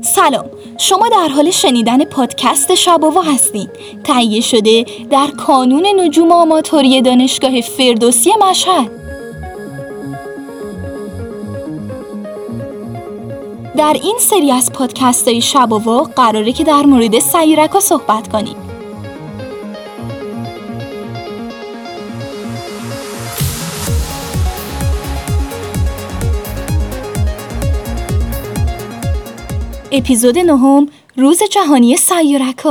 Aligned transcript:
سلام. 0.00 0.50
شما 0.78 1.08
در 1.08 1.28
حال 1.28 1.50
شنیدن 1.50 2.04
پادکست 2.04 2.74
شباوا 2.74 3.22
هستید 3.22 3.70
تهیه 4.04 4.40
شده 4.40 4.84
در 5.10 5.26
کانون 5.26 5.86
نجوم 6.00 6.32
آماتوری 6.32 7.02
دانشگاه 7.02 7.60
فردوسی 7.60 8.30
مشهد. 8.50 8.90
در 13.76 13.96
این 14.02 14.16
سری 14.18 14.50
از 14.50 14.72
پادکست 14.72 15.28
های 15.28 15.40
شباوا 15.40 16.02
قراره 16.02 16.52
که 16.52 16.64
در 16.64 16.82
مورد 16.82 17.18
سیرک 17.18 17.78
صحبت 17.78 18.28
کنیم. 18.28 18.56
اپیزود 29.98 30.38
نهم 30.38 30.88
روز 31.16 31.42
جهانی 31.52 31.96
سیارک 31.96 32.66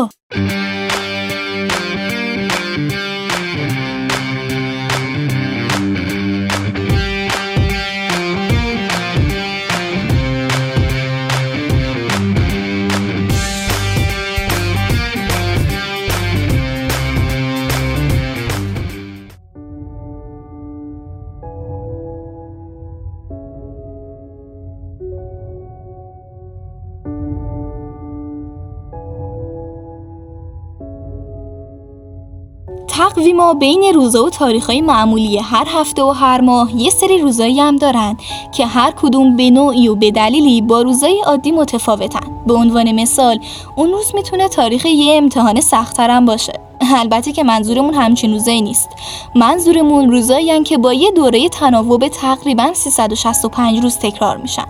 ها 33.18 33.24
تقویما 33.24 33.54
بین 33.54 33.84
روزا 33.94 34.24
و 34.24 34.30
تاریخهای 34.30 34.82
معمولی 34.82 35.38
هر 35.38 35.68
هفته 35.68 36.04
و 36.04 36.10
هر 36.10 36.42
ماه 36.42 36.82
یه 36.82 36.90
سری 36.90 37.18
روزایی 37.18 37.60
هم 37.60 37.76
دارن 37.76 38.18
که 38.52 38.66
هر 38.66 38.92
کدوم 38.92 39.36
به 39.36 39.50
نوعی 39.50 39.88
و 39.88 39.96
به 39.96 40.12
دلیلی 40.12 40.62
با 40.62 40.82
روزای 40.82 41.22
عادی 41.26 41.52
متفاوتن. 41.52 42.44
به 42.48 42.54
عنوان 42.54 42.92
مثال 42.92 43.40
اون 43.76 43.92
روز 43.92 44.16
می‌تونه 44.16 44.48
تاریخ 44.48 44.86
یه 44.86 45.18
امتحان 45.18 45.62
سختترم 45.62 46.26
باشه. 46.26 46.67
البته 46.96 47.32
که 47.32 47.44
منظورمون 47.44 47.94
همچین 47.94 48.34
روزایی 48.34 48.62
نیست. 48.62 48.90
منظورمون 49.36 50.12
روزایی 50.12 50.64
که 50.64 50.78
با 50.78 50.94
یه 50.94 51.12
دوره 51.12 51.50
تناوب 51.50 52.08
تقریبا 52.08 52.74
365 52.74 53.84
روز 53.84 53.98
تکرار 53.98 54.38
میشن. 54.38 54.66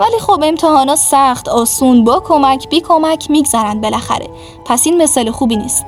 ولی 0.00 0.18
خب 0.20 0.40
امتحانا 0.42 0.96
سخت 0.96 1.48
آسون 1.48 2.04
با 2.04 2.20
کمک 2.20 2.68
بی 2.68 2.80
کمک 2.80 3.30
میگذرن 3.30 3.80
بالاخره. 3.80 4.28
پس 4.64 4.86
این 4.86 5.02
مثال 5.02 5.30
خوبی 5.30 5.56
نیست. 5.56 5.84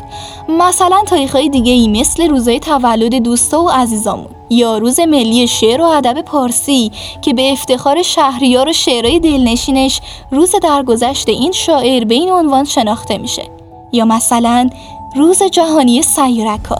مثلا 0.49 1.03
تاریخهای 1.07 1.49
دیگه 1.49 1.73
ای 1.73 1.89
مثل 1.89 2.29
روزای 2.29 2.61
تولد 2.61 3.15
دوستا 3.15 3.63
و 3.63 3.71
عزیزامون. 3.71 4.29
یا 4.51 4.79
روز 4.79 5.01
ملی 5.01 5.47
شعر 5.47 5.81
و 5.81 5.85
ادب 5.85 6.23
پارسی 6.23 6.93
که 7.23 7.35
به 7.35 7.53
افتخار 7.53 8.03
شهریار 8.03 8.69
و 8.69 8.73
شعرهای 8.73 9.21
دلنشینش 9.21 10.01
روز 10.31 10.55
درگذشت 10.63 11.29
این 11.29 11.53
شاعر 11.53 12.05
به 12.05 12.15
این 12.15 12.31
عنوان 12.31 12.65
شناخته 12.65 13.19
میشه. 13.19 13.43
یا 13.93 14.05
مثلا 14.05 14.71
روز 15.17 15.43
جهانی 15.43 16.03
سیرک 16.03 16.65
ها 16.65 16.79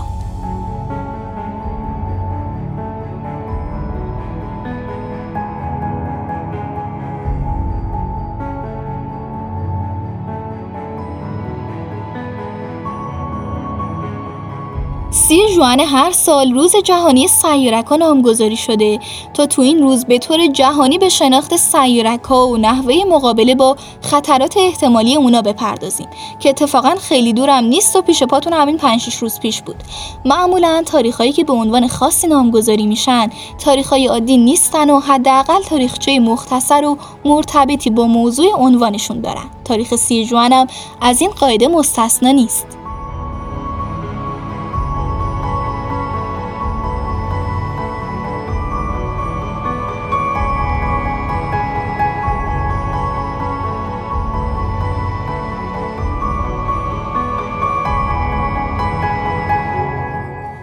جوان 15.39 15.81
هر 15.81 16.11
سال 16.11 16.53
روز 16.53 16.77
جهانی 16.77 17.29
سیارک 17.29 17.93
نامگذاری 17.93 18.57
شده 18.57 19.01
تا 19.35 19.47
تو 19.47 19.63
این 19.63 19.83
روز 19.83 20.05
به 20.05 20.19
طور 20.19 20.47
جهانی 20.47 20.99
به 20.99 21.09
شناخت 21.09 21.57
سیارک 21.57 22.31
و 22.31 22.57
نحوه 22.57 22.95
مقابله 23.09 23.55
با 23.55 23.77
خطرات 24.03 24.57
احتمالی 24.57 25.17
اونا 25.17 25.43
بپردازیم 25.43 26.07
که 26.41 26.49
اتفاقا 26.49 26.95
خیلی 27.01 27.33
دورم 27.33 27.65
نیست 27.65 27.97
و 27.97 28.03
پیش 28.03 28.23
پاتون 28.23 28.53
همین 28.53 28.77
5 28.77 29.15
روز 29.21 29.41
پیش 29.41 29.63
بود. 29.63 29.77
معمولا 30.25 30.83
تاریخهایی 30.87 31.33
که 31.33 31.45
به 31.45 31.53
عنوان 31.53 31.89
خاصی 31.89 32.27
نامگذاری 32.27 32.87
میشن 32.87 33.31
تاریخهای 33.65 34.07
عادی 34.07 34.37
نیستن 34.37 34.91
و 34.91 35.01
حداقل 35.01 35.63
تاریخچه 35.63 36.21
مختصر 36.21 36.85
و 36.85 36.99
مرتبطی 37.25 37.91
با 37.91 38.07
موضوع 38.07 38.53
عنوانشون 38.59 39.21
دارن. 39.21 39.45
تاریخ 39.65 39.97
سی 39.97 40.25
جوانم 40.25 40.67
از 41.01 41.21
این 41.21 41.31
قاعده 41.31 41.69
مستثنا 41.69 42.31
نیست. 42.31 42.82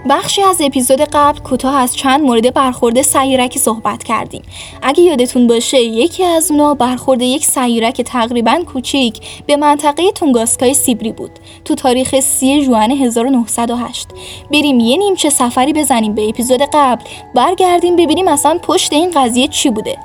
بخشی 0.09 0.41
از 0.41 0.61
اپیزود 0.61 1.01
قبل 1.01 1.39
کوتاه 1.39 1.75
از 1.75 1.95
چند 1.95 2.21
مورد 2.21 2.53
برخورد 2.53 3.01
سیارکی 3.01 3.59
صحبت 3.59 4.03
کردیم. 4.03 4.41
اگه 4.81 5.03
یادتون 5.03 5.47
باشه 5.47 5.81
یکی 5.81 6.23
از 6.23 6.51
اونا 6.51 6.73
برخورد 6.73 7.21
یک 7.21 7.45
سیارک 7.45 8.01
تقریبا 8.01 8.63
کوچیک 8.73 9.21
به 9.47 9.55
منطقه 9.55 10.11
تونگاسکای 10.11 10.73
سیبری 10.73 11.11
بود 11.11 11.31
تو 11.65 11.75
تاریخ 11.75 12.19
30 12.19 12.65
جوان 12.65 12.91
1908. 12.91 14.07
بریم 14.51 14.79
یه 14.79 14.97
نیمچه 14.97 15.29
سفری 15.29 15.73
بزنیم 15.73 16.15
به 16.15 16.29
اپیزود 16.29 16.61
قبل 16.73 17.03
برگردیم 17.35 17.95
ببینیم 17.95 18.27
اصلا 18.27 18.59
پشت 18.63 18.93
این 18.93 19.11
قضیه 19.11 19.47
چی 19.47 19.69
بوده. 19.69 19.97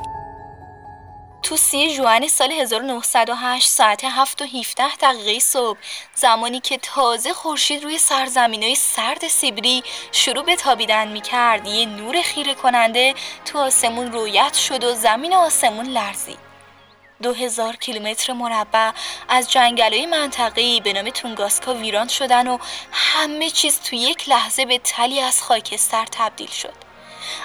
تو 1.45 1.57
سی 1.57 1.97
جوان 1.97 2.29
سال 2.29 2.53
1908 2.53 3.69
ساعت 3.69 4.05
7 4.05 4.43
و 4.43 4.45
17 4.45 4.97
دقیقه 4.97 5.39
صبح 5.39 5.79
زمانی 6.15 6.61
که 6.61 6.79
تازه 6.79 7.33
خورشید 7.33 7.85
روی 7.85 7.99
های 8.37 8.75
سرد 8.75 9.29
سیبری 9.29 9.83
شروع 10.13 10.45
به 10.45 10.57
تابیدن 10.57 11.09
می 11.09 11.21
کرد 11.21 11.67
یه 11.67 11.87
نور 11.87 12.23
خیره 12.23 12.55
کننده 12.55 13.15
تو 13.45 13.59
آسمون 13.59 14.13
رویت 14.13 14.55
شد 14.55 14.85
و 14.85 14.95
زمین 14.95 15.35
آسمون 15.35 15.87
لرزید. 15.87 16.39
دو 17.23 17.33
هزار 17.33 17.77
کیلومتر 17.77 18.33
مربع 18.33 18.91
از 19.29 19.51
جنگلای 19.51 20.07
منطقه‌ای 20.07 20.81
به 20.81 20.93
نام 20.93 21.11
تونگاسکا 21.11 21.75
ویران 21.75 22.09
شدن 22.09 22.47
و 22.47 22.59
همه 22.93 23.51
چیز 23.51 23.81
تو 23.81 23.97
یک 23.97 24.29
لحظه 24.29 24.67
به 24.67 24.79
تلی 24.79 25.21
از 25.21 25.43
خاکستر 25.43 26.07
تبدیل 26.13 26.51
شد. 26.51 26.84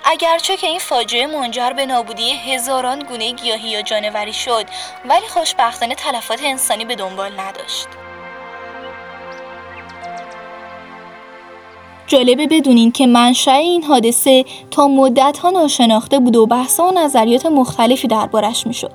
اگرچه 0.03 0.57
که 0.57 0.67
این 0.67 0.79
فاجعه 0.79 1.27
منجر 1.27 1.73
به 1.73 1.85
نابودی 1.85 2.31
هزاران 2.31 2.99
گونه 2.99 3.31
گیاهی 3.31 3.69
یا 3.69 3.81
جانوری 3.81 4.33
شد 4.33 4.65
ولی 5.09 5.27
خوشبختانه 5.27 5.95
تلفات 5.95 6.39
انسانی 6.43 6.85
به 6.85 6.95
دنبال 6.95 7.39
نداشت. 7.39 7.87
جالبه 12.09 12.47
بدونین 12.47 12.91
که 12.91 13.07
منشأ 13.07 13.51
این 13.51 13.83
حادثه 13.83 14.45
تا 14.71 14.87
مدت 14.87 15.37
ها 15.37 15.49
ناشناخته 15.49 16.19
بود 16.19 16.35
و 16.35 16.45
بحث 16.45 16.79
و 16.79 16.91
نظریات 16.91 17.45
مختلفی 17.45 18.07
دربارش 18.07 18.67
می‌شد. 18.67 18.91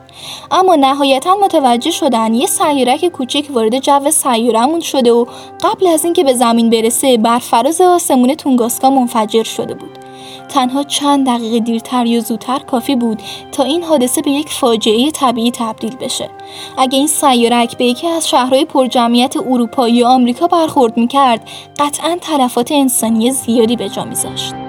اما 0.50 0.74
نهایتا 0.74 1.34
متوجه 1.34 1.90
شدن 1.90 2.34
یه 2.34 2.46
سیارک 2.46 3.08
کوچک 3.08 3.46
وارد 3.50 3.78
جو 3.78 4.10
سیارمون 4.10 4.80
شده 4.80 5.12
و 5.12 5.26
قبل 5.62 5.86
از 5.86 6.04
اینکه 6.04 6.24
به 6.24 6.34
زمین 6.34 6.70
برسه 6.70 7.16
بر 7.16 7.38
فراز 7.38 7.80
آسمون 7.80 8.34
تونگاسکا 8.34 8.90
منفجر 8.90 9.44
شده 9.44 9.74
بود. 9.74 10.03
تنها 10.48 10.82
چند 10.82 11.26
دقیقه 11.26 11.60
دیرتر 11.60 12.06
یا 12.06 12.20
زودتر 12.20 12.58
کافی 12.58 12.96
بود 12.96 13.22
تا 13.52 13.62
این 13.62 13.82
حادثه 13.82 14.22
به 14.22 14.30
یک 14.30 14.48
فاجعه 14.48 15.10
طبیعی 15.10 15.50
تبدیل 15.50 15.96
بشه. 15.96 16.30
اگه 16.78 16.98
این 16.98 17.06
سیارک 17.06 17.78
به 17.78 17.84
یکی 17.84 18.06
از 18.06 18.28
شهرهای 18.28 18.64
پرجمعیت 18.64 19.36
اروپا 19.36 19.88
یا 19.88 20.08
آمریکا 20.08 20.46
برخورد 20.46 20.96
می‌کرد 20.96 21.48
قطعا 21.78 22.16
تلفات 22.20 22.72
انسانی 22.72 23.30
زیادی 23.30 23.76
به 23.76 23.88
جا 23.88 24.04
میذاشت. 24.04 24.63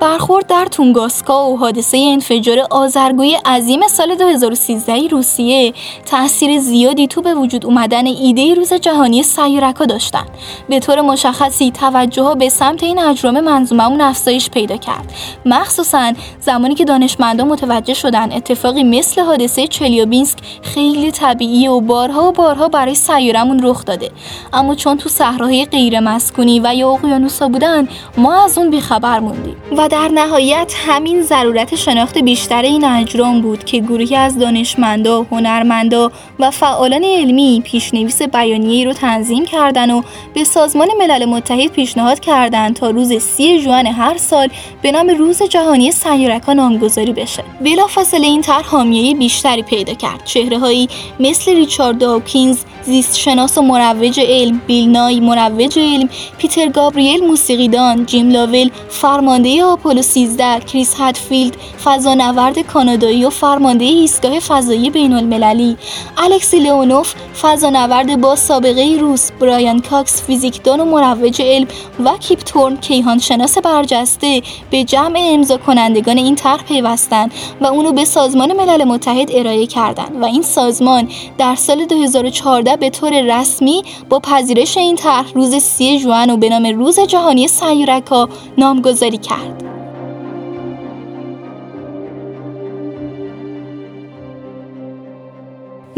برخورد 0.00 0.46
در 0.46 0.66
تونگاسکا 0.70 1.50
و 1.50 1.58
حادثه 1.58 1.98
انفجار 2.12 2.58
آزرگوی 2.70 3.34
عظیم 3.34 3.88
سال 3.88 4.14
2013 4.14 5.08
روسیه 5.08 5.72
تاثیر 6.06 6.60
زیادی 6.60 7.06
تو 7.06 7.22
به 7.22 7.34
وجود 7.34 7.66
اومدن 7.66 8.06
ایده 8.06 8.54
روز 8.54 8.72
جهانی 8.72 9.22
سیارکا 9.22 9.84
داشتن. 9.84 10.24
به 10.68 10.80
طور 10.80 11.00
مشخصی 11.00 11.70
توجه 11.70 12.22
ها 12.22 12.34
به 12.34 12.48
سمت 12.48 12.82
این 12.82 12.98
اجرام 12.98 13.40
منظوممون 13.40 14.00
افزایش 14.00 14.50
پیدا 14.50 14.76
کرد. 14.76 15.12
مخصوصا 15.46 16.12
زمانی 16.40 16.74
که 16.74 16.84
دانشمندان 16.84 17.48
متوجه 17.48 17.94
شدن 17.94 18.32
اتفاقی 18.32 18.84
مثل 18.84 19.20
حادثه 19.20 19.66
چلیابینسک 19.66 20.38
خیلی 20.62 21.10
طبیعی 21.10 21.68
و 21.68 21.80
بارها 21.80 22.28
و 22.28 22.32
بارها 22.32 22.68
برای 22.68 22.94
سیارمون 22.94 23.60
رخ 23.62 23.84
داده. 23.84 24.10
اما 24.52 24.74
چون 24.74 24.96
تو 24.96 25.08
صحراهای 25.08 25.64
غیر 25.64 26.00
مسکونی 26.00 26.60
و 26.60 26.74
یا 26.74 26.90
اقیانوسا 26.90 27.48
بودن 27.48 27.88
ما 28.16 28.44
از 28.44 28.58
اون 28.58 28.70
بیخبر 28.70 29.20
موندیم. 29.20 29.56
و 29.76 29.87
در 29.88 30.08
نهایت 30.08 30.72
همین 30.86 31.22
ضرورت 31.22 31.74
شناخت 31.74 32.18
بیشتر 32.18 32.62
این 32.62 32.84
اجرام 32.84 33.40
بود 33.40 33.64
که 33.64 33.78
گروهی 33.78 34.16
از 34.16 34.38
دانشمندا، 34.38 35.26
هنرمندا 35.30 36.12
و 36.38 36.50
فعالان 36.50 37.04
علمی 37.04 37.62
پیشنویس 37.64 38.22
بیانیه‌ای 38.22 38.84
رو 38.84 38.92
تنظیم 38.92 39.44
کردن 39.44 39.90
و 39.90 40.02
به 40.34 40.44
سازمان 40.44 40.88
ملل 40.98 41.24
متحد 41.24 41.66
پیشنهاد 41.66 42.20
کردند 42.20 42.76
تا 42.76 42.90
روز 42.90 43.12
سی 43.12 43.60
ژوئن 43.60 43.86
هر 43.86 44.16
سال 44.16 44.48
به 44.82 44.92
نام 44.92 45.08
روز 45.08 45.42
جهانی 45.42 45.92
سیارک‌ها 45.92 46.52
نامگذاری 46.52 47.12
بشه. 47.12 47.44
بلافاصله 47.64 48.26
این 48.26 48.42
طرح 48.42 48.64
حامیه 48.64 49.14
بیشتری 49.14 49.62
پیدا 49.62 49.94
کرد. 49.94 50.24
چهرههایی 50.24 50.88
مثل 51.20 51.54
ریچارد 51.54 51.98
داوکینز، 51.98 52.58
زیستشناس 52.84 53.58
و 53.58 53.62
مروج 53.62 54.20
علم، 54.20 54.60
بیل 54.66 54.88
نای 54.90 55.20
مروج 55.20 55.78
علم، 55.78 56.08
پیتر 56.38 56.68
گابریل 56.68 57.26
موسیقیدان، 57.26 58.06
جیم 58.06 58.30
لاول 58.30 58.70
فرمانده 58.88 59.64
آپولو 59.78 60.02
13 60.02 60.60
کریس 60.60 60.94
هدفیلد 61.00 61.56
فضانورد 61.84 62.58
کانادایی 62.58 63.24
و 63.24 63.30
فرمانده 63.30 63.84
ایستگاه 63.84 64.40
فضایی 64.40 64.90
بین 64.90 65.12
المللی 65.12 65.76
الکسی 66.16 66.58
لئونوف 66.58 67.14
فضانورد 67.42 68.20
با 68.20 68.36
سابقه 68.36 68.96
روس 69.00 69.30
برایان 69.32 69.80
کاکس 69.80 70.22
فیزیکدان 70.22 70.80
و 70.80 70.84
مروج 70.84 71.42
علم 71.42 71.66
و 72.04 72.16
کیپ 72.16 72.38
تورن 72.38 72.76
کیهان 72.76 73.18
شناس 73.18 73.58
برجسته 73.58 74.42
به 74.70 74.84
جمع 74.84 75.20
امضا 75.32 75.56
کنندگان 75.56 76.16
این 76.16 76.34
طرح 76.34 76.62
پیوستند 76.62 77.32
و 77.60 77.66
اونو 77.66 77.92
به 77.92 78.04
سازمان 78.04 78.52
ملل 78.52 78.84
متحد 78.84 79.30
ارائه 79.32 79.66
کردند 79.66 80.22
و 80.22 80.24
این 80.24 80.42
سازمان 80.42 81.08
در 81.38 81.54
سال 81.54 81.84
2014 81.84 82.76
به 82.76 82.90
طور 82.90 83.40
رسمی 83.40 83.82
با 84.08 84.18
پذیرش 84.18 84.76
این 84.76 84.96
طرح 84.96 85.32
روز 85.34 85.54
3 85.54 85.98
ژوئن 85.98 86.30
و 86.30 86.36
به 86.36 86.48
نام 86.48 86.66
روز 86.66 87.00
جهانی 87.00 87.48
سیارک‌ها 87.48 88.28
نامگذاری 88.58 89.18
کرد. 89.18 89.67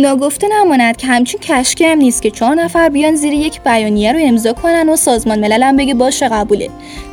ناگفته 0.01 0.49
نماند 0.49 0.97
که 0.97 1.07
همچین 1.07 1.41
کشکی 1.41 1.85
هم 1.85 1.99
نیست 1.99 2.23
که 2.23 2.31
چهار 2.31 2.55
نفر 2.55 2.89
بیان 2.89 3.15
زیر 3.15 3.33
یک 3.33 3.61
بیانیه 3.63 4.13
رو 4.13 4.19
امضا 4.23 4.53
کنن 4.53 4.89
و 4.89 4.97
سازمان 4.97 5.41
ملل 5.41 5.63
هم 5.63 5.77
بگه 5.77 5.95
باشه 5.95 6.29
قبوله. 6.29 6.71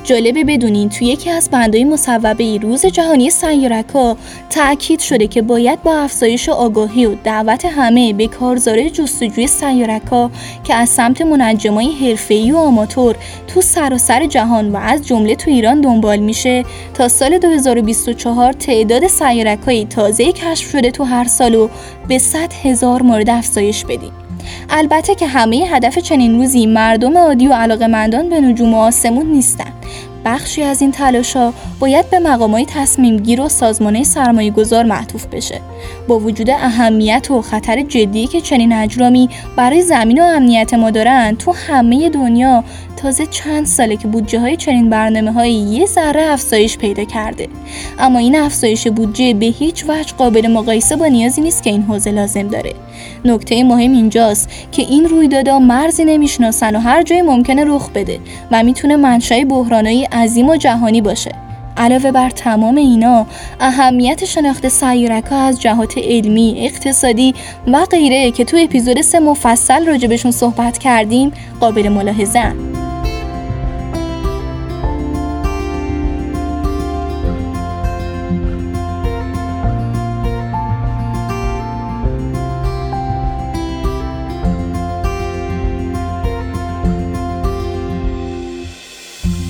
جالبه 0.08 0.44
بدونین 0.44 0.90
توی 0.90 1.08
یکی 1.08 1.30
از 1.30 1.50
بندهای 1.50 1.84
مصوبه 1.84 2.58
روز 2.58 2.86
جهانی 2.86 3.30
سیارکا 3.30 4.18
تاکید 4.50 5.00
شده 5.00 5.28
که 5.28 5.42
باید 5.42 5.84
با 5.84 5.98
افزایش 5.98 6.50
آگاهی 6.50 7.06
و 7.06 7.16
دعوت 7.24 7.66
همه 7.66 8.14
به 8.14 8.28
کارزاره 8.28 8.90
جستجوی 8.90 9.48
سیارکا 9.48 10.32
که 10.64 10.76
از 10.76 10.90
سمت 10.90 11.22
منجمای 11.22 11.92
حرفه‌ای 11.92 12.52
و 12.52 12.58
آماتور 12.58 13.16
تو 13.48 13.62
سراسر 13.62 14.26
جهان 14.26 14.72
و 14.72 14.78
از 14.78 15.08
جمله 15.08 15.36
تو 15.36 15.52
ایران 15.52 15.82
دنبال 15.82 16.20
میشه 16.20 16.66
تا 16.94 17.08
سال 17.08 17.38
2024 17.38 18.54
تعداد 18.54 19.08
سیارکای 19.08 19.86
تازه 19.86 20.32
کشف 20.32 20.72
شده 20.72 20.92
تو 20.92 21.04
هر 21.04 21.24
سال 21.24 21.56
و 21.56 21.70
به 22.08 22.18
100 22.18 22.54
هزار 22.78 23.02
مورد 23.02 23.30
افزایش 23.30 23.86
بدیم. 23.86 24.12
البته 24.70 25.16
که 25.16 25.28
همه 25.28 25.56
هدف 25.56 25.98
چنین 25.98 26.38
روزی 26.38 26.66
مردم 26.66 27.18
عادی 27.18 27.48
و 27.48 27.54
علاقمندان 27.54 28.30
به 28.30 28.42
نجوم 28.42 28.74
و 28.74 28.78
آسمون 28.78 29.26
نیستن 29.26 29.74
بخشی 30.26 30.64
از 30.64 30.82
این 30.82 30.92
تلاشا 30.92 31.54
باید 31.80 32.10
به 32.10 32.20
مقامای 32.20 32.66
تصمیم 32.66 33.18
گیر 33.18 33.42
و 33.42 33.50
سازمانه 33.50 34.04
سرمایه 34.04 34.52
گذار 34.52 34.86
معطوف 34.86 35.26
بشه. 35.26 35.62
با 36.08 36.20
وجود 36.20 36.50
اهمیت 36.50 37.32
و 37.32 37.42
خطر 37.42 37.82
جدی 37.82 38.28
که 38.28 38.42
چنین 38.42 38.74
اجرامی 38.74 39.30
برای 39.56 39.82
زمین 39.82 40.22
و 40.22 40.24
امنیت 40.24 40.74
ما 40.74 40.92
دارن 40.92 41.36
تو 41.36 41.54
همه 41.68 42.10
دنیا 42.10 42.64
تازه 42.98 43.26
چند 43.26 43.66
ساله 43.66 43.96
که 43.96 44.08
بودجه 44.08 44.40
های 44.40 44.58
چنین 44.58 44.90
برنامه 44.90 45.32
های 45.32 45.52
یه 45.52 45.86
ذره 45.86 46.22
افزایش 46.22 46.78
پیدا 46.78 47.04
کرده. 47.04 47.48
اما 48.00 48.20
این 48.20 48.36
افزایش 48.36 48.88
بودجه 48.88 49.34
به 49.34 49.46
هیچ 49.46 49.86
وجه 49.88 50.14
قابل 50.18 50.48
مقایسه 50.48 50.96
با 50.96 51.06
نیازی 51.06 51.42
نیست 51.42 51.64
که 51.64 51.70
این 51.70 51.82
حوزه 51.82 52.12
لازم 52.12 52.48
داره. 52.48 52.74
نکته 53.26 53.64
مهم 53.64 53.92
اینجاست 53.92 54.50
که 54.72 54.82
این 54.82 55.06
رویدادها 55.06 55.60
مرزی 55.60 56.06
نمی‌شناسن 56.06 56.76
و 56.76 56.80
هر 56.80 57.04
جای 57.04 57.22
ممکنه 57.22 57.64
رخ 57.68 57.90
بده 57.90 58.20
و 58.52 58.64
می‌تونه 58.64 58.96
منشأ 58.96 59.44
بحرانایی 59.44 60.07
عظیم 60.12 60.50
و 60.50 60.56
جهانی 60.56 61.02
باشه. 61.02 61.32
علاوه 61.78 62.12
بر 62.12 62.30
تمام 62.30 62.76
اینا 62.76 63.26
اهمیت 63.60 64.26
شناخت 64.26 64.68
سیارک 64.68 65.32
از 65.32 65.62
جهات 65.62 65.98
علمی، 65.98 66.56
اقتصادی 66.58 67.36
و 67.68 67.86
غیره 67.86 68.32
که 68.32 68.46
تو 68.46 68.58
اپیزود 68.58 69.02
سه 69.02 69.20
مفصل 69.20 69.86
راجبشون 69.86 70.32
صحبت 70.32 70.78
کردیم 70.78 71.32
قابل 71.60 71.90
ملاحظه. 71.90 72.67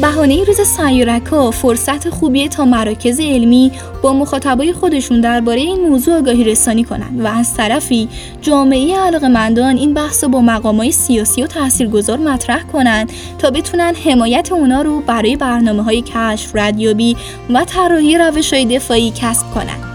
بهانه 0.07 0.43
روز 0.43 0.61
سیارکا 0.61 1.51
فرصت 1.51 2.09
خوبیه 2.09 2.47
تا 2.47 2.65
مراکز 2.65 3.19
علمی 3.19 3.71
با 4.01 4.13
مخاطبای 4.13 4.73
خودشون 4.73 5.21
درباره 5.21 5.59
این 5.59 5.89
موضوع 5.89 6.17
آگاهی 6.17 6.43
رسانی 6.43 6.83
کنند 6.83 7.21
و 7.21 7.27
از 7.27 7.53
طرفی 7.53 8.09
جامعه 8.41 8.99
علاقمندان 8.99 9.77
این 9.77 9.93
بحث 9.93 10.23
با 10.23 10.41
مقامای 10.41 10.91
سیاسی 10.91 11.43
و 11.43 11.47
تاثیرگذار 11.47 12.17
مطرح 12.17 12.63
کنند 12.63 13.11
تا 13.39 13.51
بتونن 13.51 13.93
حمایت 14.05 14.51
اونا 14.51 14.81
رو 14.81 15.01
برای 15.01 15.35
برنامه 15.35 15.83
های 15.83 16.01
کشف، 16.01 16.51
ردیابی 16.53 17.17
و 17.49 17.65
طراحی 17.65 18.17
روش 18.17 18.53
های 18.53 18.65
دفاعی 18.65 19.13
کسب 19.15 19.53
کنند. 19.53 19.86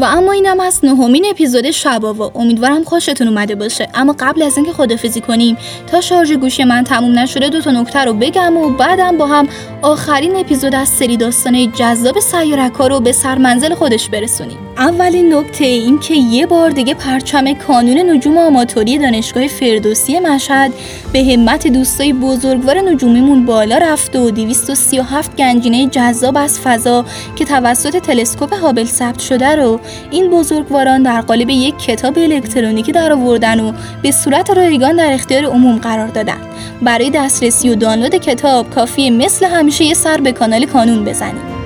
و 0.00 0.04
اما 0.04 0.32
اینم 0.32 0.60
از 0.60 0.80
نهمین 0.82 1.26
اپیزود 1.30 1.70
شباوا 1.70 2.32
امیدوارم 2.34 2.84
خوشتون 2.84 3.28
اومده 3.28 3.54
باشه. 3.54 3.88
اما 3.94 4.14
قبل 4.18 4.42
از 4.42 4.56
اینکه 4.56 4.72
خدافزی 4.72 5.20
کنیم 5.20 5.56
تا 5.86 6.00
شارژ 6.00 6.32
گوشی 6.32 6.64
من 6.64 6.84
تموم 6.84 7.18
نشده 7.18 7.48
دو 7.48 7.60
تا 7.60 7.70
نکته 7.70 8.04
رو 8.04 8.12
بگم 8.12 8.56
و 8.56 8.70
بعدم 8.70 9.16
با 9.16 9.26
هم 9.26 9.48
آخرین 9.82 10.36
اپیزود 10.36 10.74
از 10.74 10.88
سری 10.88 11.16
داستانه 11.16 11.66
جذاب 11.66 12.20
سیارکا 12.20 12.86
رو 12.86 13.00
به 13.00 13.12
سرمنزل 13.12 13.74
خودش 13.74 14.08
برسونیم. 14.08 14.58
اولین 14.78 15.34
نکته 15.34 15.64
این 15.64 15.98
که 15.98 16.14
یه 16.14 16.46
بار 16.46 16.70
دیگه 16.70 16.94
پرچم 16.94 17.52
کانون 17.54 18.10
نجوم 18.10 18.38
آماتوری 18.38 18.98
دانشگاه 18.98 19.46
فردوسی 19.46 20.18
مشهد 20.18 20.72
به 21.12 21.24
همت 21.24 21.66
دوستای 21.66 22.12
بزرگوار 22.12 22.80
نجومیمون 22.80 23.46
بالا 23.46 23.78
رفت 23.78 24.16
و 24.16 24.30
237 24.30 25.36
گنجینه 25.36 25.86
جذاب 25.86 26.36
از 26.36 26.60
فضا 26.60 27.04
که 27.36 27.44
توسط 27.44 27.96
تلسکوپ 27.96 28.54
هابل 28.54 28.84
ثبت 28.84 29.18
شده 29.18 29.56
رو 29.56 29.80
این 30.10 30.30
بزرگواران 30.30 31.02
در 31.02 31.20
قالب 31.20 31.50
یک 31.50 31.78
کتاب 31.78 32.18
الکترونیکی 32.18 32.92
در 32.92 33.12
آوردن 33.12 33.60
و 33.60 33.72
به 34.02 34.10
صورت 34.10 34.50
رایگان 34.50 34.96
در 34.96 35.12
اختیار 35.12 35.44
عموم 35.44 35.78
قرار 35.78 36.08
دادن. 36.08 36.38
برای 36.82 37.10
دسترسی 37.10 37.70
و 37.70 37.74
دانلود 37.74 38.14
کتاب 38.14 38.70
کافی 38.70 39.10
مثل 39.10 39.46
همیشه 39.46 39.84
یه 39.84 39.94
سر 39.94 40.16
به 40.16 40.32
کانال 40.32 40.66
کانون 40.66 41.04
بزنید. 41.04 41.57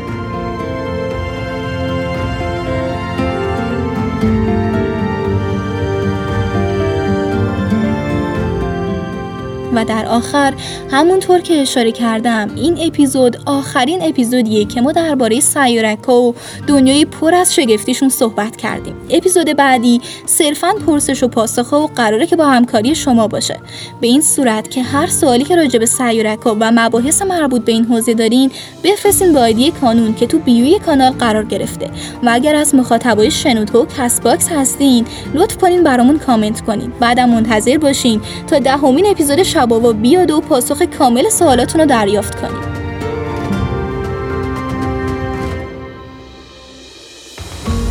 و 9.72 9.84
در 9.84 10.06
آخر 10.06 10.54
همونطور 10.90 11.40
که 11.40 11.54
اشاره 11.54 11.92
کردم 11.92 12.50
این 12.56 12.78
اپیزود 12.86 13.36
آخرین 13.46 14.02
اپیزودیه 14.02 14.64
که 14.64 14.80
ما 14.80 14.92
درباره 14.92 15.40
سیارک 15.40 16.08
و 16.08 16.32
دنیای 16.66 17.04
پر 17.04 17.34
از 17.34 17.54
شگفتیشون 17.54 18.08
صحبت 18.08 18.56
کردیم. 18.56 18.94
اپیزود 19.10 19.56
بعدی 19.56 20.00
صرفا 20.26 20.72
پرسش 20.86 21.22
و 21.22 21.28
پاسخ 21.28 21.72
و 21.72 21.86
قراره 21.86 22.26
که 22.26 22.36
با 22.36 22.46
همکاری 22.46 22.94
شما 22.94 23.28
باشه. 23.28 23.60
به 24.00 24.06
این 24.06 24.20
صورت 24.20 24.70
که 24.70 24.82
هر 24.82 25.06
سوالی 25.06 25.44
که 25.44 25.56
راجع 25.56 25.78
به 25.78 25.86
سیارک 25.86 26.46
و 26.46 26.70
مباحث 26.74 27.22
مربوط 27.22 27.64
به 27.64 27.72
این 27.72 27.84
حوزه 27.84 28.14
دارین 28.14 28.50
بفرستین 28.84 29.32
به 29.32 29.40
آیدی 29.40 29.70
کانون 29.70 30.14
که 30.14 30.26
تو 30.26 30.38
bio 30.38 30.68
ی 30.68 30.78
کانال 30.78 31.12
قرار 31.12 31.44
گرفته. 31.44 31.86
و 32.22 32.30
اگر 32.32 32.54
از 32.54 32.74
مخاطبای 32.74 33.30
شنوتو 33.30 33.86
کست 33.98 34.20
باکس 34.20 34.48
هستین 34.48 35.06
لطف 35.34 35.56
کنین 35.56 35.82
برامون 35.82 36.18
کامنت 36.18 36.60
کنین. 36.60 36.92
بعدم 37.00 37.28
منتظر 37.28 37.78
باشین 37.78 38.20
تا 38.46 38.58
دهمین 38.58 39.06
اپیزود 39.06 39.42
شباوا 39.62 39.92
بیاد 39.92 40.30
و 40.30 40.40
پاسخ 40.40 40.82
کامل 40.82 41.28
سوالاتون 41.28 41.80
رو 41.80 41.86
دریافت 41.86 42.40
کنیم. 42.40 42.62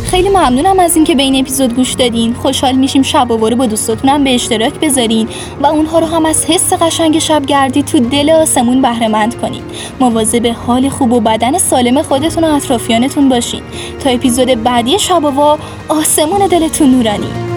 خیلی 0.04 0.28
ممنونم 0.28 0.78
از 0.78 0.96
اینکه 0.96 1.14
به 1.14 1.22
این 1.22 1.40
اپیزود 1.40 1.74
گوش 1.74 1.92
دادین. 1.92 2.34
خوشحال 2.34 2.72
میشیم 2.72 3.02
شب 3.02 3.30
و 3.30 3.36
با 3.36 3.66
دوستاتونم 3.66 4.24
به 4.24 4.34
اشتراک 4.34 4.80
بذارین 4.80 5.28
و 5.62 5.66
اونها 5.66 5.98
رو 5.98 6.06
هم 6.06 6.26
از 6.26 6.44
حس 6.44 6.72
قشنگ 6.72 7.18
شبگردی 7.18 7.82
تو 7.82 7.98
دل 7.98 8.30
آسمون 8.30 8.82
بهره 8.82 9.08
مند 9.08 9.34
کنین. 9.40 9.62
مواظب 10.00 10.46
حال 10.46 10.88
خوب 10.88 11.12
و 11.12 11.20
بدن 11.20 11.58
سالم 11.58 12.02
خودتون 12.02 12.44
و 12.44 12.54
اطرافیانتون 12.54 13.28
باشین. 13.28 13.62
تا 14.04 14.10
اپیزود 14.10 14.62
بعدی 14.62 14.98
شب 14.98 15.22
آسمون 15.88 16.46
دلتون 16.46 16.90
نورانی. 16.90 17.51